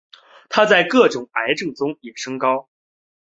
[0.49, 2.67] 它在各种癌症中也升高。